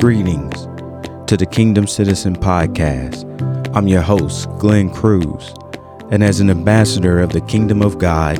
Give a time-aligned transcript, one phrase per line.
[0.00, 0.66] Greetings
[1.26, 3.26] to the Kingdom Citizen Podcast.
[3.76, 5.52] I'm your host, Glenn Cruz,
[6.10, 8.38] and as an ambassador of the Kingdom of God,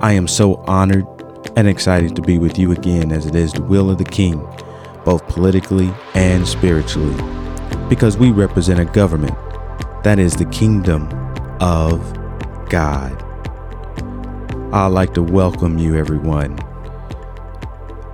[0.00, 1.04] I am so honored
[1.56, 4.38] and excited to be with you again as it is the will of the King,
[5.04, 7.20] both politically and spiritually,
[7.88, 9.34] because we represent a government
[10.04, 11.08] that is the Kingdom
[11.60, 11.98] of
[12.68, 13.20] God.
[14.72, 16.56] I'd like to welcome you, everyone,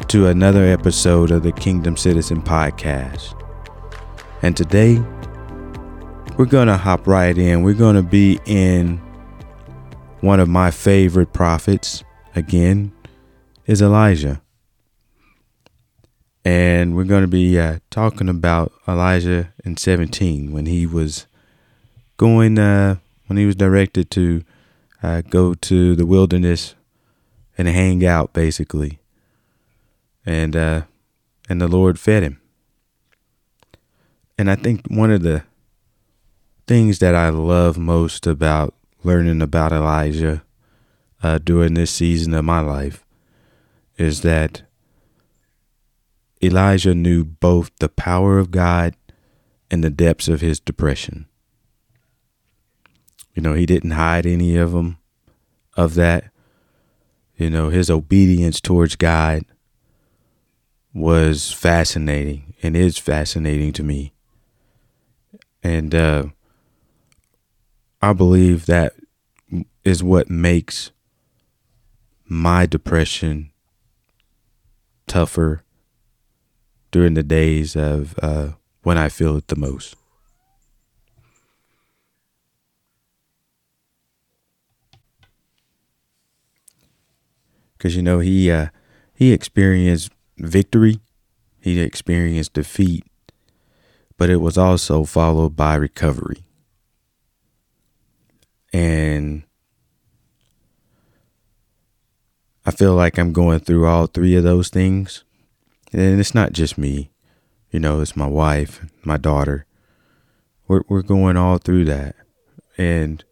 [0.08, 3.38] to another episode of the Kingdom Citizen Podcast.
[4.40, 5.00] And today,
[6.38, 7.62] we're going to hop right in.
[7.62, 8.96] We're going to be in
[10.20, 12.90] one of my favorite prophets, again,
[13.66, 14.40] is Elijah.
[16.42, 21.26] And we're going to be uh, talking about Elijah in 17 when he was
[22.16, 24.42] going, uh, when he was directed to
[25.02, 26.74] uh, go to the wilderness
[27.58, 28.97] and hang out, basically
[30.28, 30.82] and uh,
[31.48, 32.38] and the Lord fed him.
[34.36, 35.44] And I think one of the
[36.66, 40.44] things that I love most about learning about Elijah
[41.22, 43.06] uh, during this season of my life
[43.96, 44.62] is that
[46.42, 48.94] Elijah knew both the power of God
[49.70, 51.26] and the depths of his depression.
[53.34, 54.98] You know, he didn't hide any of them
[55.74, 56.30] of that.
[57.36, 59.44] You know, his obedience towards God
[60.98, 64.12] was fascinating and is fascinating to me.
[65.62, 66.26] And uh,
[68.02, 68.94] I believe that
[69.84, 70.90] is what makes
[72.28, 73.50] my depression
[75.06, 75.62] tougher
[76.90, 78.50] during the days of uh,
[78.82, 79.96] when I feel it the most.
[87.76, 88.68] Because you know he uh,
[89.14, 91.00] he experienced victory,
[91.60, 93.04] he experienced defeat,
[94.16, 96.44] but it was also followed by recovery.
[98.72, 99.44] And
[102.64, 105.24] I feel like I'm going through all three of those things.
[105.92, 107.10] And it's not just me,
[107.70, 109.64] you know, it's my wife, my daughter.
[110.66, 112.14] We're, we're going all through that.
[112.76, 113.24] And,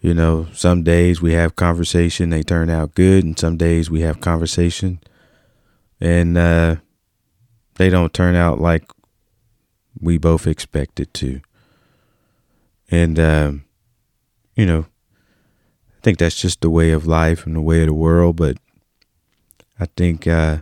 [0.00, 3.22] you know, some days we have conversation, they turn out good.
[3.24, 5.00] And some days we have conversation
[6.00, 6.76] and uh,
[7.76, 8.84] they don't turn out like
[10.00, 11.40] we both expected to.
[12.90, 13.64] And um,
[14.56, 14.86] you know,
[15.98, 18.36] I think that's just the way of life and the way of the world.
[18.36, 18.56] But
[19.78, 20.58] I think uh,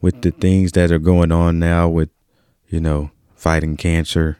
[0.00, 2.10] with the things that are going on now, with
[2.68, 4.38] you know fighting cancer,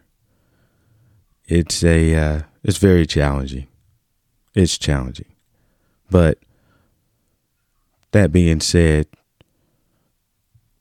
[1.47, 3.67] it's a uh, it's very challenging.
[4.55, 5.33] It's challenging,
[6.11, 6.39] but
[8.11, 9.07] that being said,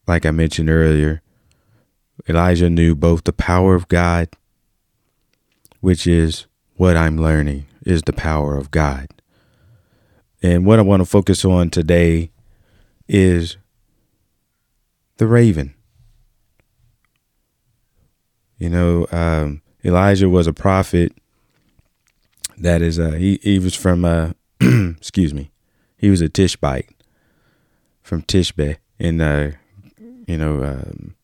[0.08, 1.22] like I mentioned earlier,
[2.28, 4.30] Elijah knew both the power of God,
[5.80, 6.46] which is
[6.76, 9.08] what I'm learning, is the power of God.
[10.44, 12.32] And what I want to focus on today
[13.08, 13.58] is
[15.18, 15.76] the raven.
[18.58, 21.14] You know, um, Elijah was a prophet.
[22.58, 24.32] That is, uh, he he was from, uh,
[24.62, 25.52] excuse me,
[25.98, 26.90] he was a Tishbite
[28.04, 29.54] from Tishbe in uh,
[30.32, 31.16] you know, um,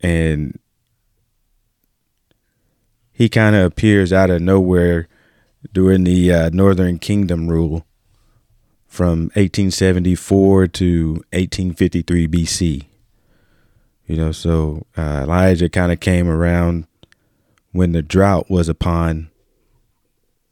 [0.00, 0.58] and
[3.12, 5.06] he kind of appears out of nowhere
[5.72, 7.86] during the uh, Northern Kingdom rule
[8.88, 12.86] from 1874 to 1853 BC.
[14.06, 16.88] You know, so uh, Elijah kind of came around
[17.70, 19.30] when the drought was upon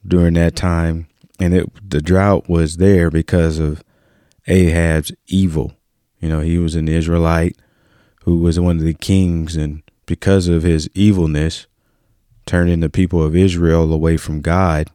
[0.07, 1.09] during that time,
[1.41, 3.83] and it the drought was there because of
[4.47, 5.78] Ahab's evil.
[6.21, 7.57] You know, he was an Israelite
[8.25, 11.67] who was one of the kings, and because of his evilness,
[12.47, 14.91] turning the people of Israel away from God.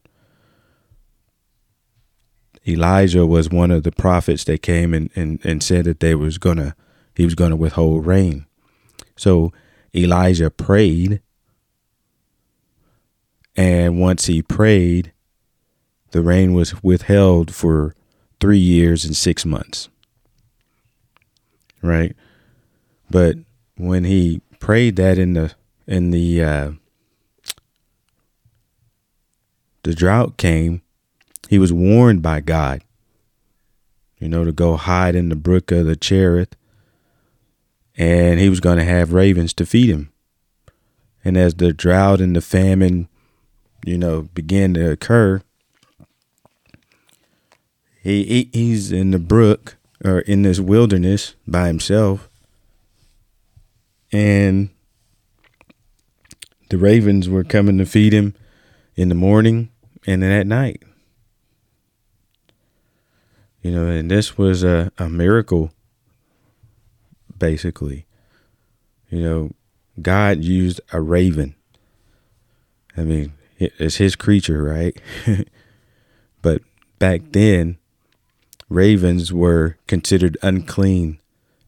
[2.68, 6.38] Elijah was one of the prophets that came and, and, and said that they was
[6.38, 6.76] gonna
[7.16, 8.46] he was gonna withhold rain.
[9.16, 9.52] So
[9.94, 11.22] Elijah prayed,
[13.56, 15.12] and once he prayed,
[16.12, 17.96] the rain was withheld for
[18.40, 19.90] three years and six months
[21.84, 22.16] right?
[23.12, 23.36] But
[23.78, 25.54] when he prayed that in the
[25.86, 26.72] in the uh,
[29.84, 30.82] the drought came,
[31.50, 32.82] he was warned by God,
[34.18, 36.56] you know, to go hide in the brook of the Cherith,
[37.98, 40.12] and he was going to have ravens to feed him.
[41.26, 43.08] And as the drought and the famine,
[43.86, 45.42] you know, began to occur,
[48.02, 52.30] he, he he's in the brook or in this wilderness by himself,
[54.12, 54.70] and
[56.70, 58.36] the ravens were coming to feed him
[58.96, 59.70] in the morning
[60.06, 60.84] and then at night.
[63.62, 65.72] You know, and this was a, a miracle,
[67.38, 68.06] basically.
[69.10, 69.52] You know,
[70.02, 71.56] God used a raven.
[72.98, 75.00] I mean, it's his creature, right?
[76.42, 76.62] but
[77.00, 77.78] back then,
[78.74, 81.20] ravens were considered unclean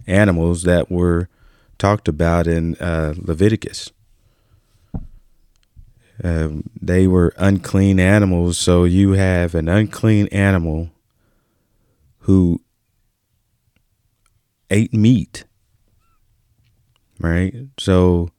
[0.07, 1.29] animals that were
[1.77, 3.91] talked about in uh, Leviticus.
[6.23, 10.89] Um, they were unclean animals, so you have an unclean animal
[12.19, 12.61] who
[14.69, 15.43] ate meat,
[17.19, 17.53] right?
[17.77, 18.29] So,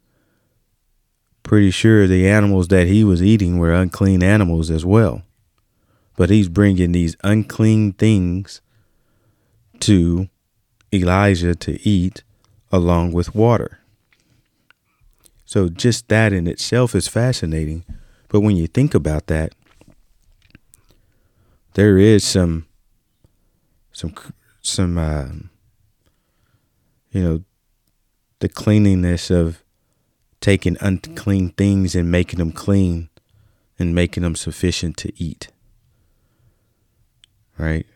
[1.43, 5.23] pretty sure the animals that he was eating were unclean animals as well.
[6.17, 8.61] But he's bringing these unclean things
[9.81, 10.29] to
[10.93, 12.23] Elijah to eat
[12.73, 13.81] along with water.
[15.45, 17.85] So just that in itself is fascinating.
[18.29, 19.55] But when you think about that,
[21.75, 22.67] there is some
[23.93, 24.15] some
[24.63, 25.29] some uh,
[27.11, 27.45] you know
[28.41, 29.63] the cleanliness of
[30.41, 33.09] taking unclean things and making them clean
[33.79, 35.49] and making them sufficient to eat.
[37.59, 37.87] Right?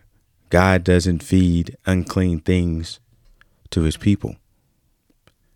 [0.49, 2.99] God doesn't feed unclean things
[3.71, 4.37] to his people.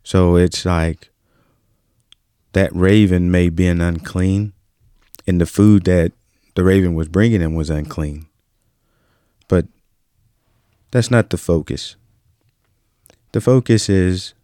[0.03, 1.11] So it's like
[2.53, 4.53] that raven may be an unclean,
[5.27, 6.13] and the food that
[6.55, 8.27] the raven was bringing him was unclean.
[9.49, 9.67] But
[10.91, 11.97] that's not the focus.
[13.33, 14.35] The focus is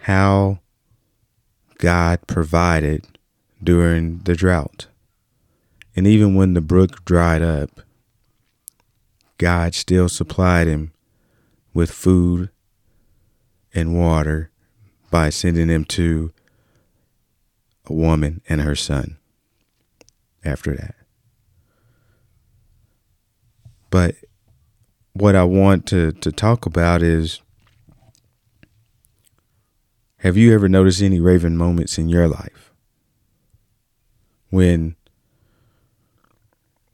[0.00, 0.58] how
[1.78, 3.06] God provided
[3.62, 4.88] during the drought.
[5.94, 7.80] And even when the brook dried up,
[9.38, 10.92] God still supplied him
[11.74, 12.50] with food
[13.74, 14.50] and water
[15.10, 16.32] by sending him to
[17.86, 19.18] a woman and her son
[20.44, 20.94] after that.
[23.90, 24.14] But
[25.12, 27.42] what I want to, to talk about is
[30.18, 32.72] have you ever noticed any raven moments in your life
[34.50, 34.96] when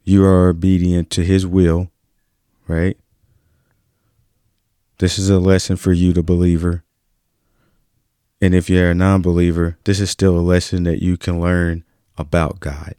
[0.08, 1.90] you are obedient to his will,
[2.66, 2.96] right?
[4.98, 6.82] This is a lesson for you, the believer.
[8.40, 11.84] And if you're a non believer, this is still a lesson that you can learn
[12.16, 12.94] about God.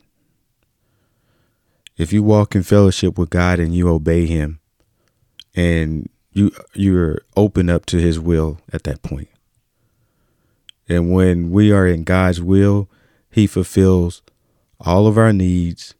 [1.97, 4.59] If you walk in fellowship with God and you obey him
[5.55, 9.29] and you you're open up to his will at that point.
[10.87, 12.89] And when we are in God's will,
[13.29, 14.21] he fulfills
[14.79, 15.93] all of our needs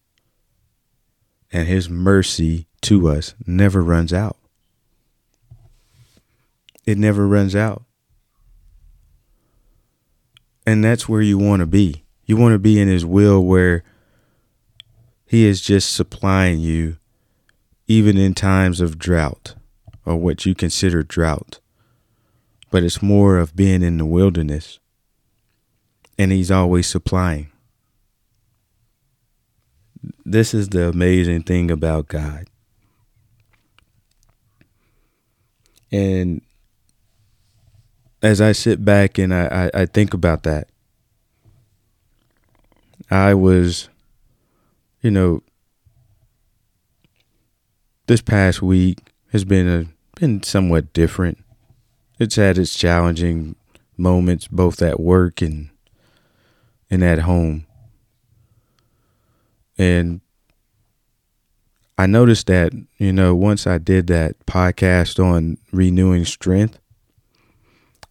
[1.52, 4.38] and his mercy to us never runs out.
[6.86, 7.84] It never runs out.
[10.66, 12.04] And that's where you want to be.
[12.26, 13.84] You want to be in his will where
[15.26, 16.98] he is just supplying you
[17.88, 19.56] even in times of drought
[20.06, 21.60] or what you consider drought.
[22.72, 24.80] But it's more of being in the wilderness
[26.20, 27.52] and he's always supplying.
[30.26, 32.48] This is the amazing thing about God.
[35.92, 36.42] And
[38.22, 40.70] as I sit back and I, I, I think about that,
[43.10, 43.90] I was,
[45.02, 45.42] you know,
[48.08, 49.00] this past week
[49.32, 49.86] has been a
[50.20, 51.38] been somewhat different.
[52.20, 53.56] It's had its challenging
[53.98, 55.70] moments both at work and
[56.90, 57.66] and at home.
[59.80, 60.20] And
[61.98, 66.78] I noticed that, you know, once I did that podcast on renewing strength,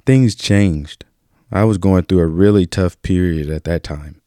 [0.06, 1.04] things changed.
[1.52, 4.20] I was going through a really tough period at that time.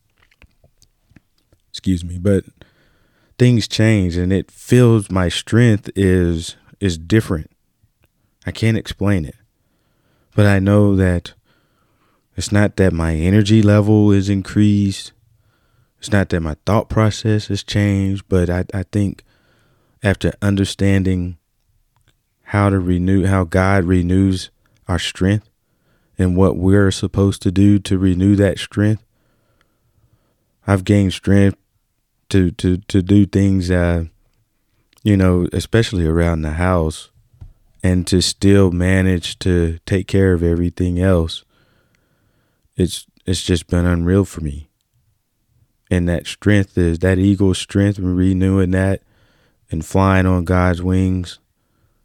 [1.69, 2.45] Excuse me, but
[3.39, 7.49] things changed and it feels my strength is is different.
[8.45, 9.35] I can't explain it.
[10.35, 11.33] But I know that
[12.35, 15.11] it's not that my energy level is increased.
[16.01, 19.23] It's not that my thought process has changed, but I, I think
[20.03, 21.37] after understanding
[22.45, 24.49] how to renew how God renews
[24.87, 25.47] our strength,
[26.17, 29.03] and what we're supposed to do to renew that strength.
[30.67, 31.57] I've gained strength
[32.29, 34.05] to to to do things uh
[35.03, 37.09] you know, especially around the house
[37.83, 41.43] and to still manage to take care of everything else.
[42.75, 44.70] It's it's just been unreal for me.
[45.91, 49.01] And that strength is that eagle strength and renewing that
[49.69, 51.39] and flying on God's wings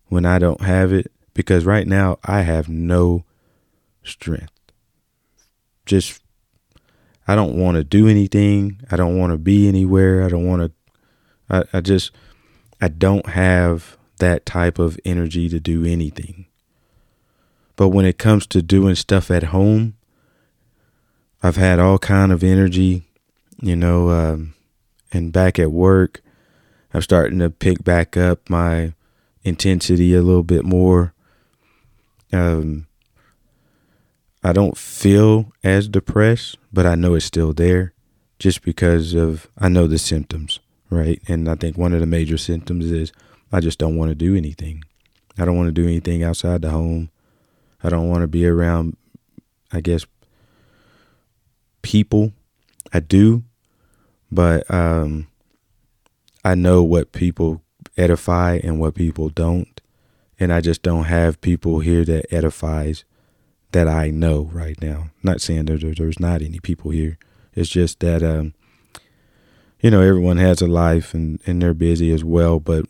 [0.08, 3.24] when I don't have it because right now I have no
[4.02, 4.50] strength.
[5.86, 6.20] Just,
[7.28, 8.80] I don't want to do anything.
[8.90, 10.24] I don't want to be anywhere.
[10.24, 10.72] I don't want to,
[11.48, 12.10] I, I just,
[12.80, 16.46] I don't have that type of energy to do anything.
[17.76, 19.94] But when it comes to doing stuff at home,
[21.40, 23.05] I've had all kind of energy,
[23.60, 24.54] you know, um,
[25.12, 26.22] and back at work,
[26.92, 28.94] I'm starting to pick back up my
[29.42, 31.14] intensity a little bit more.
[32.32, 32.86] Um,
[34.42, 37.92] I don't feel as depressed, but I know it's still there
[38.38, 40.60] just because of I know the symptoms,
[40.90, 41.20] right?
[41.26, 43.12] And I think one of the major symptoms is
[43.52, 44.82] I just don't want to do anything.
[45.38, 47.10] I don't want to do anything outside the home.
[47.82, 48.96] I don't want to be around
[49.72, 50.06] I guess
[51.82, 52.32] people.
[52.96, 53.44] I do,
[54.30, 55.28] but um
[56.44, 57.62] I know what people
[57.96, 59.80] edify and what people don't.
[60.38, 63.04] And I just don't have people here that edifies
[63.72, 65.10] that I know right now.
[65.22, 67.18] Not saying that there's not any people here.
[67.54, 68.54] It's just that, um,
[69.80, 72.60] you know, everyone has a life and, and they're busy as well.
[72.60, 72.84] But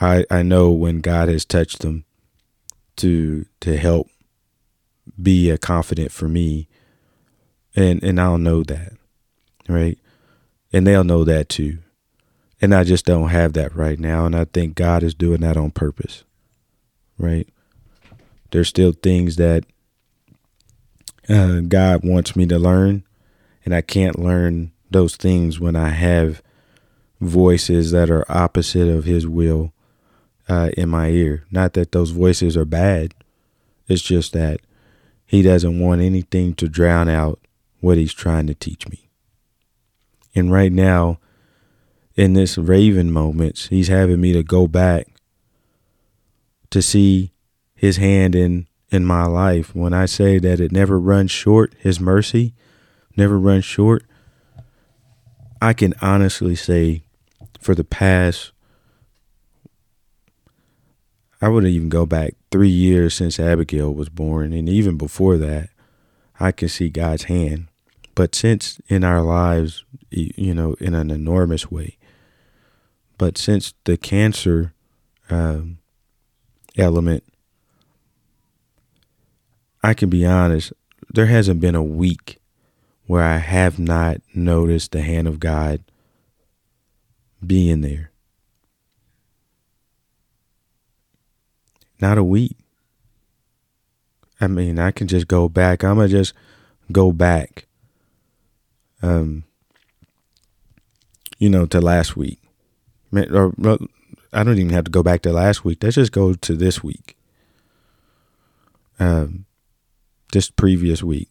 [0.00, 2.04] I, I know when God has touched them
[2.96, 4.08] to to help
[5.22, 6.68] be a confident for me,
[7.76, 8.94] and and I'll know that,
[9.68, 9.98] right?
[10.72, 11.78] And they'll know that too.
[12.60, 14.26] And I just don't have that right now.
[14.26, 16.24] And I think God is doing that on purpose,
[17.18, 17.48] right?
[18.50, 19.64] There's still things that
[21.28, 23.04] uh, God wants me to learn,
[23.64, 26.42] and I can't learn those things when I have
[27.20, 29.72] voices that are opposite of His will
[30.48, 31.44] uh, in my ear.
[31.50, 33.12] Not that those voices are bad,
[33.88, 34.60] it's just that
[35.26, 37.40] He doesn't want anything to drown out
[37.80, 39.07] what He's trying to teach me.
[40.38, 41.18] And right now,
[42.14, 45.08] in this Raven moments, he's having me to go back
[46.70, 47.32] to see
[47.74, 49.74] his hand in in my life.
[49.74, 52.54] When I say that it never runs short, his mercy
[53.16, 54.04] never runs short,
[55.60, 57.02] I can honestly say
[57.60, 58.52] for the past
[61.40, 65.70] I wouldn't even go back three years since Abigail was born, and even before that,
[66.40, 67.68] I can see God's hand.
[68.16, 71.98] But since in our lives, you know, in an enormous way,
[73.18, 74.72] but since the cancer
[75.30, 75.78] um,
[76.76, 77.24] element,
[79.82, 80.72] I can be honest,
[81.12, 82.38] there hasn't been a week
[83.06, 85.82] where I have not noticed the hand of God
[87.44, 88.10] being there.
[92.00, 92.56] Not a week.
[94.40, 95.82] I mean, I can just go back.
[95.82, 96.32] I'm going to just
[96.92, 97.66] go back,
[99.02, 99.44] um,
[101.38, 102.40] you know, to last week
[103.12, 103.52] or
[104.32, 105.82] I don't even have to go back to last week.
[105.82, 107.16] Let's just go to this week.
[109.00, 109.46] Um,
[110.32, 111.28] this previous week,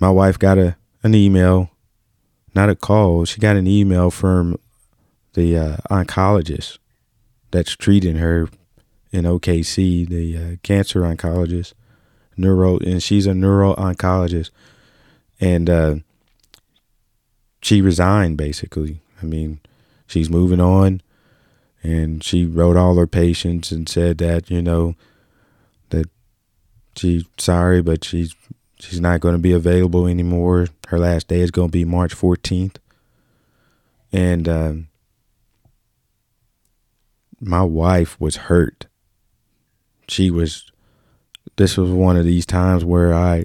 [0.00, 1.70] my wife got a an email,
[2.54, 3.24] not a call.
[3.24, 4.58] She got an email from
[5.34, 6.78] the uh, oncologist
[7.50, 8.48] that's treating her
[9.12, 11.74] in OKC, the uh, cancer oncologist,
[12.36, 14.50] neuro, and she's a neuro oncologist,
[15.40, 15.96] and uh,
[17.60, 19.00] she resigned basically.
[19.22, 19.60] I mean,
[20.06, 21.02] she's moving on.
[21.82, 24.96] And she wrote all her patients and said that, you know,
[25.90, 26.10] that
[26.96, 28.34] she's sorry, but she's
[28.80, 30.66] she's not going to be available anymore.
[30.88, 32.76] Her last day is going to be March 14th.
[34.12, 34.88] And um,
[37.40, 38.86] my wife was hurt.
[40.08, 40.70] She was,
[41.56, 43.44] this was one of these times where I,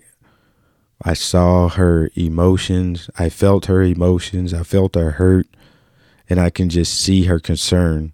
[1.06, 3.10] I saw her emotions.
[3.18, 4.54] I felt her emotions.
[4.54, 5.48] I felt her hurt
[6.30, 8.14] and I can just see her concern.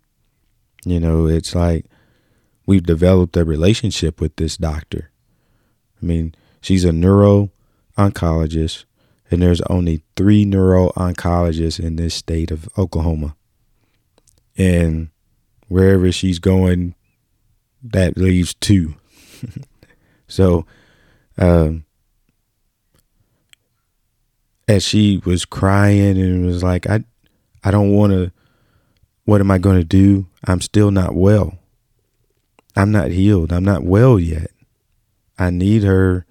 [0.85, 1.85] You know, it's like
[2.65, 5.11] we've developed a relationship with this doctor.
[6.01, 7.51] I mean, she's a neuro
[7.97, 8.85] oncologist,
[9.29, 13.35] and there's only three neuro oncologists in this state of Oklahoma.
[14.57, 15.09] And
[15.67, 16.95] wherever she's going,
[17.81, 18.95] that leaves two.
[20.27, 20.65] so,
[21.37, 21.85] um,
[24.69, 27.03] as she was crying and was like, I,
[27.63, 28.31] I don't want to.
[29.25, 30.27] What am I going to do?
[30.45, 31.57] I'm still not well.
[32.75, 33.51] I'm not healed.
[33.51, 34.51] I'm not well yet.
[35.37, 36.25] I need her.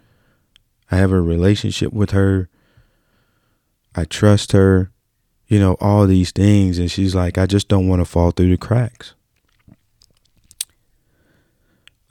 [0.91, 2.49] I have a relationship with her.
[3.95, 4.93] I trust her.
[5.49, 6.79] You know, all these things.
[6.79, 9.15] And she's like, I just don't want to fall through the cracks.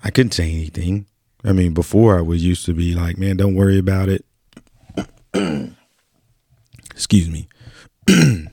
[0.04, 1.06] I couldn't say anything.
[1.44, 4.26] I mean, before I was used to be like, man, don't worry about it.
[6.98, 7.48] Excuse me.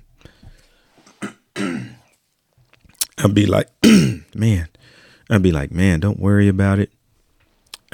[3.17, 3.71] I'd be like,
[4.35, 4.69] man,
[5.31, 6.93] I'd be like, man, don't worry about it.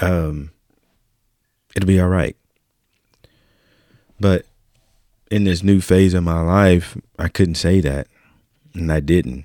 [0.03, 0.51] Um,
[1.77, 2.37] it'll be all right.
[4.19, 4.45] But
[5.31, 8.09] in this new phase of my life, I couldn't say that.
[8.75, 9.45] And I didn't.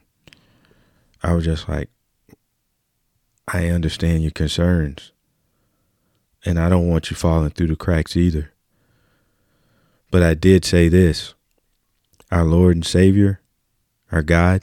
[1.22, 1.92] I was just like,
[3.48, 5.12] I understand your concerns.
[6.44, 8.55] And I don't want you falling through the cracks either.
[10.16, 11.34] But I did say this
[12.32, 13.42] our Lord and Savior,
[14.14, 14.62] our God,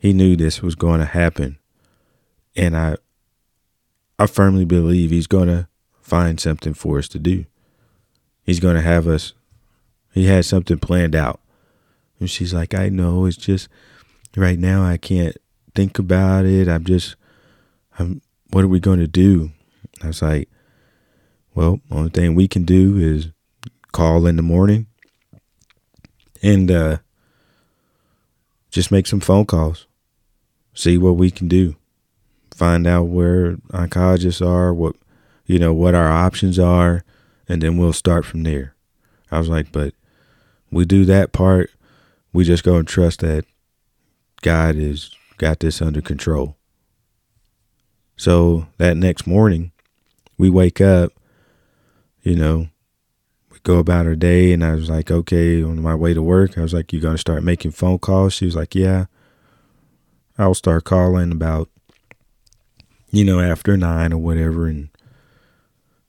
[0.00, 1.58] He knew this was going to happen.
[2.56, 2.96] And I
[4.18, 5.68] I firmly believe He's going to
[6.00, 7.44] find something for us to do.
[8.42, 9.34] He's going to have us,
[10.14, 11.40] He has something planned out.
[12.18, 13.68] And she's like, I know, it's just
[14.34, 15.36] right now I can't
[15.74, 16.66] think about it.
[16.66, 17.14] I'm just,
[17.98, 19.50] I'm, what are we going to do?
[20.02, 20.48] I was like,
[21.54, 23.32] well, only thing we can do is
[23.92, 24.86] call in the morning
[26.42, 26.98] and uh,
[28.70, 29.86] just make some phone calls,
[30.74, 31.76] see what we can do,
[32.54, 34.96] find out where oncologists are, what
[35.46, 37.02] you know, what our options are,
[37.48, 38.74] and then we'll start from there.
[39.30, 39.94] I was like, but
[40.70, 41.70] we do that part,
[42.32, 43.44] we just go and trust that
[44.42, 46.56] God has got this under control.
[48.16, 49.72] So that next morning,
[50.38, 51.12] we wake up,
[52.22, 52.68] you know,
[53.62, 54.52] go about her day.
[54.52, 57.14] And I was like, okay, on my way to work, I was like, you going
[57.14, 58.34] to start making phone calls?
[58.34, 59.06] She was like, yeah.
[60.38, 61.68] I'll start calling about,
[63.10, 64.66] you know, after nine or whatever.
[64.66, 64.88] And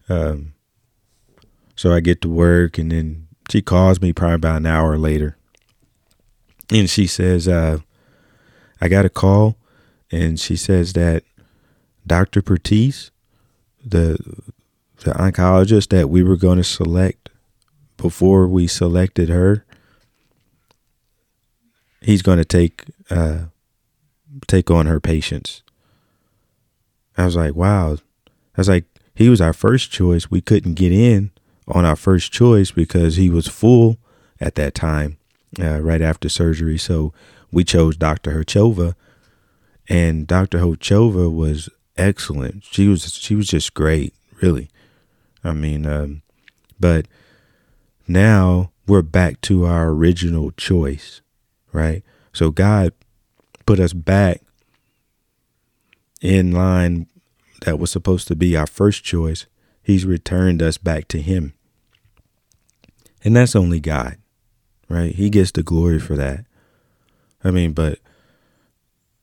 [0.07, 0.53] um,
[1.75, 5.37] so I get to work and then she calls me probably about an hour later.
[6.71, 7.79] And she says, uh,
[8.79, 9.57] I got a call
[10.11, 11.23] and she says that
[12.07, 12.41] Dr.
[12.41, 13.11] Pertiz,
[13.83, 14.17] the
[15.03, 17.30] the oncologist that we were going to select
[18.01, 19.63] before we selected her,
[22.01, 23.45] he's going to take uh,
[24.47, 25.61] take on her patients.
[27.15, 27.97] I was like, wow.
[28.27, 30.31] I was like, he was our first choice.
[30.31, 31.29] We couldn't get in
[31.67, 33.97] on our first choice because he was full
[34.39, 35.17] at that time,
[35.59, 36.79] uh, right after surgery.
[36.79, 37.13] So
[37.51, 38.31] we chose Dr.
[38.31, 38.95] Herchova,
[39.87, 40.57] and Dr.
[40.59, 42.63] Herchova was excellent.
[42.63, 44.69] She was she was just great, really.
[45.43, 46.23] I mean, um,
[46.79, 47.05] but
[48.11, 51.21] now we're back to our original choice,
[51.71, 52.03] right?
[52.33, 52.93] So God
[53.65, 54.41] put us back
[56.21, 57.07] in line
[57.61, 59.45] that was supposed to be our first choice.
[59.83, 61.53] He's returned us back to Him.
[63.23, 64.17] And that's only God,
[64.89, 65.13] right?
[65.13, 66.45] He gets the glory for that.
[67.43, 67.99] I mean, but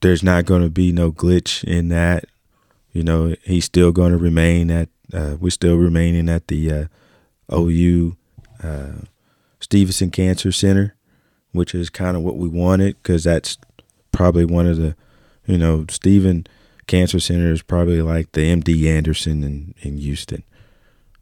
[0.01, 2.27] there's not going to be no glitch in that.
[2.93, 6.85] You know, he's still going to remain at, uh, we're still remaining at the uh,
[7.53, 8.17] OU
[8.63, 9.05] uh,
[9.61, 10.95] Stephenson Cancer Center,
[11.53, 13.59] which is kind of what we wanted because that's
[14.13, 14.97] probably one of the,
[15.47, 16.47] you know, Stephen
[16.87, 20.43] Cancer Center is probably like the MD Anderson in, in Houston.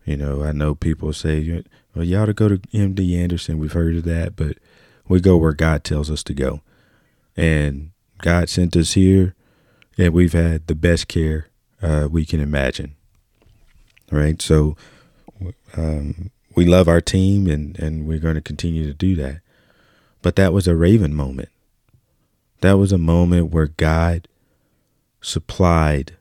[0.05, 3.59] You know, I know people say, well, you ought to go to MD Anderson.
[3.59, 4.59] We've heard of that, but
[5.09, 6.61] we go where God tells us to go.
[7.37, 7.91] And
[8.23, 9.35] God sent us here,
[9.99, 11.49] and we've had the best care
[11.83, 12.95] uh, we can imagine.
[14.11, 14.41] Right?
[14.41, 14.77] So,
[15.77, 19.41] um, we love our team and, and we're going to continue to do that.
[20.23, 21.51] But that was a Raven moment.
[22.63, 24.27] That was a moment where God
[25.21, 26.17] supplied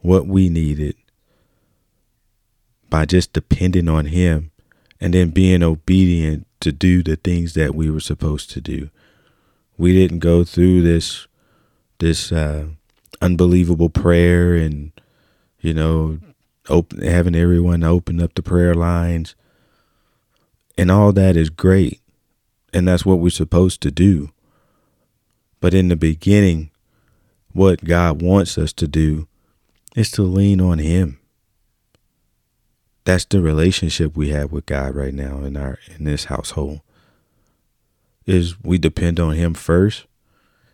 [0.00, 0.94] what we needed
[2.88, 4.52] by just depending on Him
[5.00, 8.88] and then being obedient to do the things that we were supposed to do.
[9.76, 11.26] We didn't go through this
[11.98, 12.66] this uh,
[13.20, 14.92] unbelievable prayer and
[15.60, 16.18] you know
[16.68, 19.34] open having everyone open up the prayer lines.
[20.76, 22.00] And all that is great.
[22.72, 24.30] And that's what we're supposed to do.
[25.60, 26.70] But in the beginning
[27.54, 29.28] what God wants us to do
[29.96, 31.20] is to lean on him.
[33.04, 36.80] That's the relationship we have with God right now in our in this household
[38.26, 40.06] is we depend on him first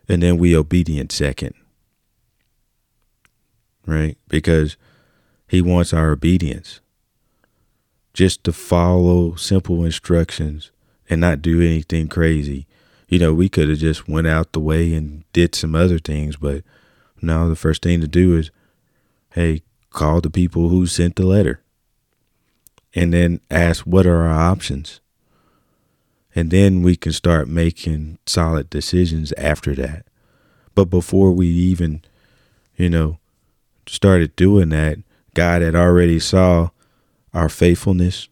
[0.08, 1.54] and then we obedient second.
[3.86, 4.16] Right?
[4.28, 4.76] Because
[5.50, 6.80] he wants our obedience.
[8.14, 10.70] Just to follow simple instructions
[11.08, 12.68] and not do anything crazy.
[13.08, 16.36] You know, we could have just went out the way and did some other things,
[16.36, 16.62] but
[17.20, 18.52] now the first thing to do is,
[19.30, 21.60] hey, call the people who sent the letter.
[22.94, 25.00] And then ask what are our options.
[26.32, 30.06] And then we can start making solid decisions after that.
[30.76, 32.02] But before we even,
[32.76, 33.18] you know,
[33.88, 34.98] started doing that,
[35.34, 36.70] God had already saw
[37.32, 38.28] our faithfulness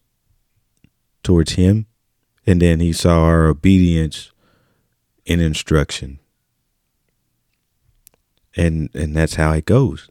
[1.23, 1.87] towards him
[2.47, 4.33] and then he saw our obedience
[5.27, 6.19] in instruction.
[8.57, 10.09] And and that's how it goes.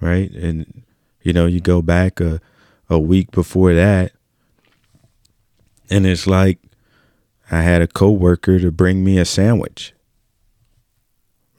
[0.00, 0.32] Right?
[0.32, 0.82] And
[1.22, 2.40] You know, you go back a,
[2.90, 4.12] a week before that,
[5.88, 6.58] and it's like
[7.50, 9.94] I had a coworker to bring me a sandwich.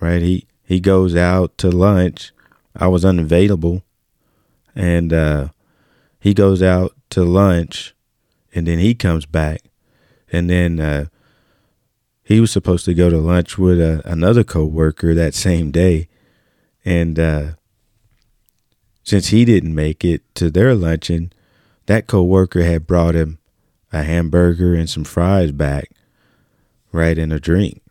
[0.02, 0.22] Right?
[0.22, 2.34] He he goes out to lunch.
[2.76, 3.84] I was unavailable,
[4.76, 5.48] and uh,
[6.20, 7.94] he goes out to lunch,
[8.54, 9.62] and then he comes back,
[10.32, 11.06] and then uh,
[12.24, 16.08] he was supposed to go to lunch with uh, another coworker that same day,
[16.84, 17.52] and uh,
[19.04, 21.32] since he didn't make it to their luncheon,
[21.86, 23.38] that coworker had brought him
[23.94, 25.92] a hamburger and some fries back,
[26.92, 27.82] right, and a drink,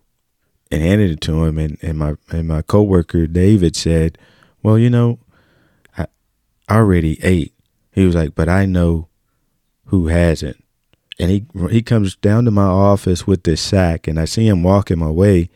[0.70, 1.59] and handed it to him.
[1.59, 4.18] And, and my and my coworker David said,
[4.64, 5.20] "Well, you know,
[5.96, 6.07] I
[6.68, 7.53] already ate."
[7.92, 9.07] He was like, "But I know
[9.87, 10.64] who hasn't."
[11.20, 14.64] And he he comes down to my office with this sack, and I see him
[14.64, 15.48] walking my way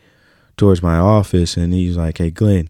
[0.55, 2.69] towards my office, and he's like, "Hey, Glenn."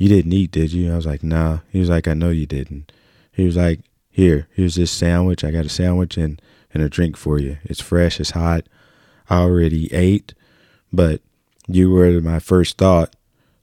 [0.00, 0.90] you didn't eat, did you?
[0.90, 1.58] I was like, nah.
[1.68, 2.90] He was like, I know you didn't.
[3.32, 5.44] He was like, here, here's this sandwich.
[5.44, 6.40] I got a sandwich and,
[6.72, 7.58] and a drink for you.
[7.64, 8.66] It's fresh, it's hot.
[9.28, 10.32] I already ate,
[10.90, 11.20] but
[11.68, 13.14] you were my first thought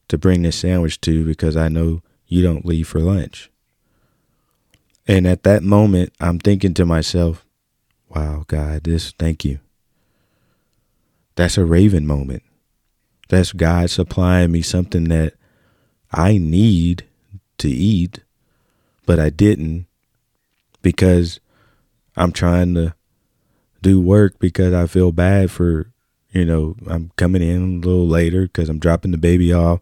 [0.08, 3.50] to bring this sandwich to because I know you don't leave for lunch.
[5.08, 7.46] And at that moment, I'm thinking to myself,
[8.10, 9.60] wow, God, this, thank you.
[11.36, 12.44] That's a raven moment.
[13.30, 15.34] That's God supplying me something that
[16.12, 17.06] I need
[17.60, 18.20] to eat,
[19.06, 19.88] but I didn't
[20.82, 21.40] because
[22.16, 22.96] I'm trying to
[23.82, 25.92] do work because I feel bad for,
[26.32, 29.80] you know, I'm coming in a little later because I'm dropping the baby off.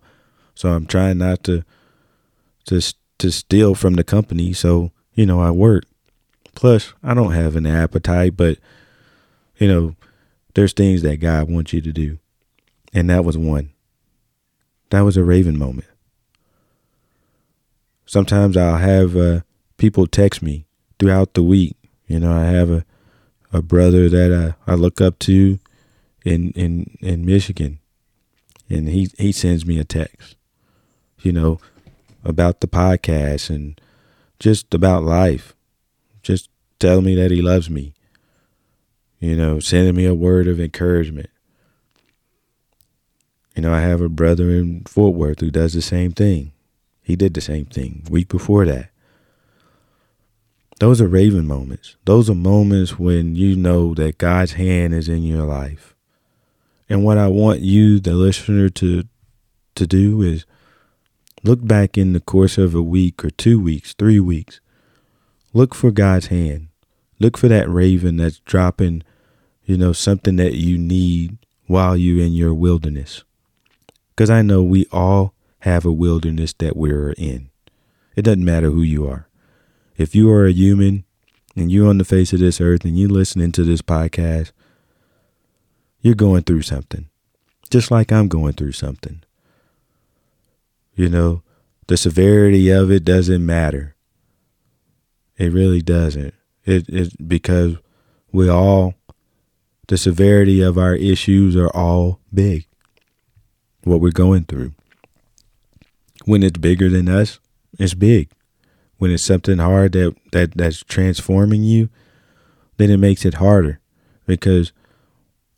[0.56, 1.64] So I'm trying not to
[2.66, 2.82] to
[3.20, 4.54] to steal from the company.
[4.54, 5.86] So, you know, I work.
[6.56, 8.58] Plus, I don't have an appetite, but
[9.58, 9.96] you know,
[10.54, 12.18] there's things that God wants you to do.
[12.94, 13.72] And that was one.
[14.90, 15.88] That was a Raven moment
[18.06, 19.42] sometimes I'll have uh,
[19.78, 20.66] people text me
[21.00, 21.76] throughout the week.
[22.08, 22.86] You know, I have a,
[23.52, 25.60] a brother that I, I look up to
[26.24, 27.80] in, in, in Michigan,
[28.70, 30.36] and he, he sends me a text,
[31.26, 31.60] you know,
[32.24, 33.80] about the podcast and
[34.40, 35.56] just about life.
[36.22, 37.94] Just tell me that he loves me,
[39.20, 41.30] you know, sending me a word of encouragement.
[43.56, 46.52] You know, I have a brother in Fort Worth who does the same thing.
[47.02, 48.90] He did the same thing week before that.
[50.80, 51.96] Those are Raven moments.
[52.04, 55.96] Those are moments when you know that God's hand is in your life.
[56.90, 59.06] And what I want you, the listener, to
[59.76, 60.46] to do is
[61.46, 64.60] look back in the course of a week or two weeks, three weeks.
[65.54, 66.70] Look for God's hand.
[67.20, 69.04] Look for that raven that's dropping,
[69.64, 73.24] you know, something that you need while you're in your wilderness.
[74.10, 77.50] Because I know we all have a wilderness that we're in.
[78.16, 79.28] It doesn't matter who you are.
[79.98, 81.06] If you are a human
[81.56, 84.52] and you're on the face of this earth and you're listening to this podcast,
[86.02, 87.08] you're going through something.
[87.70, 89.22] Just like I'm going through something.
[90.96, 91.44] You know,
[91.88, 93.96] the severity of it doesn't matter.
[95.38, 96.34] It really doesn't.
[96.64, 97.76] It it because
[98.32, 98.96] we all
[99.88, 102.66] the severity of our issues are all big.
[103.84, 104.74] What we're going through.
[106.26, 107.40] When it's bigger than us,
[107.78, 108.32] it's big.
[108.98, 111.90] When it's something hard that, that that's transforming you,
[112.78, 113.80] then it makes it harder
[114.26, 114.74] because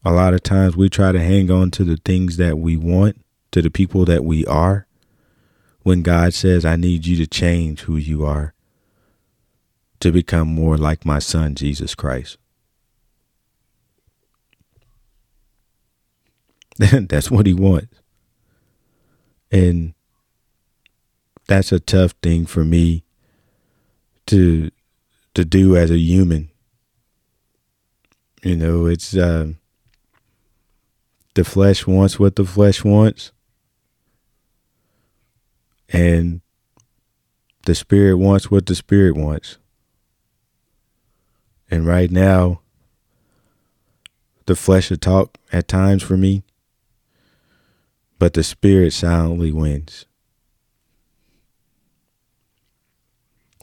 [0.04, 3.24] a lot of times we try to hang on to the things that we want,
[3.52, 4.87] to the people that we are,
[5.88, 8.54] when God says, I need you to change who you are
[10.02, 12.36] to become more like my son, Jesus Christ.
[16.78, 18.02] That's what he wants.
[19.50, 19.94] And
[21.48, 23.06] that's a tough thing for me
[24.26, 24.70] to
[25.36, 26.50] to do as a human.
[28.44, 29.54] You know, it's uh,
[31.36, 33.32] the flesh wants what the flesh wants,
[35.90, 36.42] and
[37.66, 39.58] the spirit wants what the spirit wants.
[41.70, 42.62] And right now,
[44.46, 46.44] the flesh will talk at times for me,
[48.20, 50.06] but the spirit silently wins.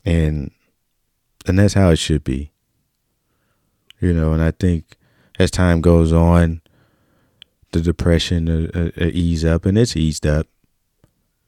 [0.05, 0.51] and
[1.47, 2.53] and that's how it should be
[4.01, 4.97] you know and i think
[5.39, 6.61] as time goes on
[7.73, 10.47] the depression uh, uh, ease up and it's eased up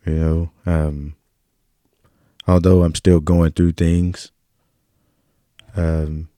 [0.07, 1.15] you know um,
[2.47, 4.31] although i'm still going through things
[5.77, 6.29] um,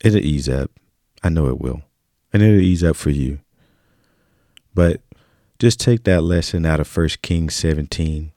[0.00, 0.70] it'll ease up
[1.22, 1.82] i know it will
[2.32, 3.38] and it'll ease up for you
[4.74, 5.00] but
[5.58, 8.32] just take that lesson out of first kings 17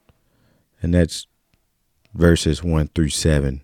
[0.81, 1.27] and that's
[2.15, 3.61] verses 1 through 7.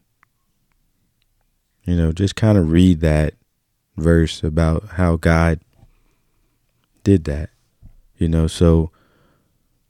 [1.85, 3.33] You know, just kind of read that
[3.97, 5.61] verse about how God
[7.03, 7.49] did that.
[8.17, 8.91] You know, so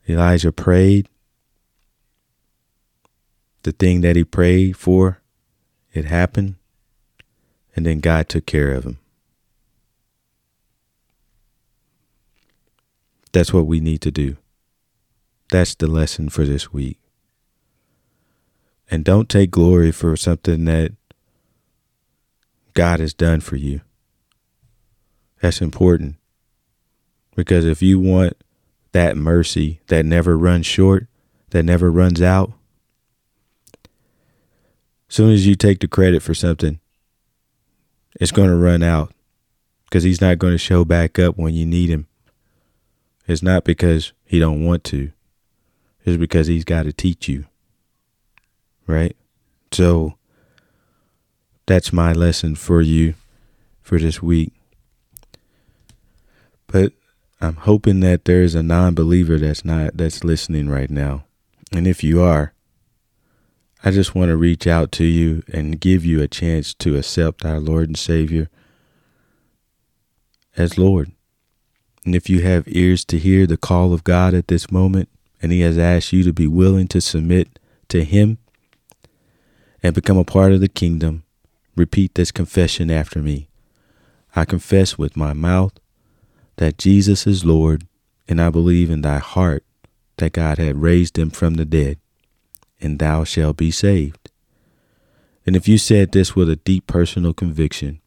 [0.07, 1.07] Elijah prayed.
[3.63, 5.21] The thing that he prayed for,
[5.93, 6.55] it happened.
[7.75, 8.99] And then God took care of him.
[13.31, 14.37] That's what we need to do.
[15.51, 16.97] That's the lesson for this week.
[18.89, 20.93] And don't take glory for something that
[22.73, 23.81] God has done for you.
[25.41, 26.15] That's important.
[27.35, 28.33] Because if you want
[28.91, 31.07] that mercy that never runs short,
[31.51, 32.53] that never runs out,
[35.11, 36.79] soon as you take the credit for something,
[38.19, 39.13] it's going to run out
[39.83, 42.07] because he's not going to show back up when you need him.
[43.27, 45.11] It's not because he don't want to.
[46.05, 47.45] It's because he's got to teach you.
[48.87, 49.15] Right?
[49.73, 50.15] So
[51.65, 53.15] that's my lesson for you
[53.81, 54.53] for this week.
[56.67, 56.93] But
[57.41, 61.23] I'm hoping that there's a non-believer that's not that's listening right now.
[61.73, 62.53] And if you are,
[63.83, 67.43] I just want to reach out to you and give you a chance to accept
[67.43, 68.47] our Lord and Savior
[70.55, 71.11] as Lord.
[72.05, 75.09] And if you have ears to hear the call of God at this moment,
[75.41, 77.57] and He has asked you to be willing to submit
[77.89, 78.37] to Him
[79.81, 81.23] and become a part of the kingdom,
[81.75, 83.49] repeat this confession after me.
[84.35, 85.73] I confess with my mouth
[86.57, 87.87] that Jesus is Lord,
[88.27, 89.63] and I believe in thy heart
[90.17, 91.97] that God had raised him from the dead,
[92.79, 94.29] and thou shalt be saved.
[95.45, 98.01] And if you said this with a deep personal conviction,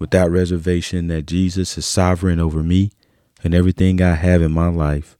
[0.00, 2.90] without reservation that Jesus is sovereign over me
[3.44, 5.16] and everything I have in my life.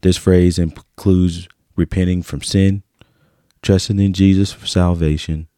[0.00, 2.82] This phrase includes repenting from sin,
[3.60, 5.48] trusting in Jesus for salvation,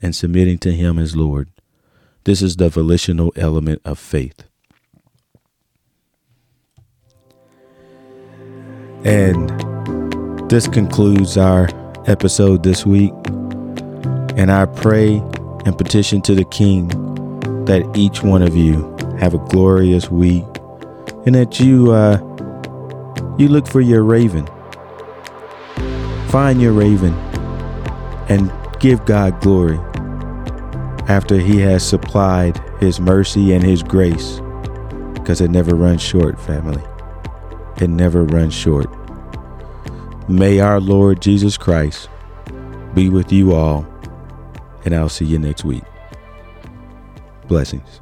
[0.00, 1.50] and submitting to Him as Lord.
[2.24, 4.44] This is the volitional element of faith.
[9.04, 9.48] And
[10.50, 11.68] this concludes our
[12.06, 13.12] episode this week.
[14.36, 15.22] And I pray
[15.64, 16.88] and petition to the King
[17.64, 20.44] that each one of you have a glorious week
[21.26, 22.18] and that you uh,
[23.38, 24.46] you look for your raven.
[26.28, 27.14] Find your raven
[28.28, 29.78] and give God glory
[31.08, 34.40] after he has supplied his mercy and his grace
[35.14, 36.82] because it never runs short, family.
[37.80, 38.88] It never run short.
[40.28, 42.08] May our Lord Jesus Christ
[42.94, 43.86] be with you all,
[44.84, 45.84] and I'll see you next week.
[47.46, 48.00] Blessings.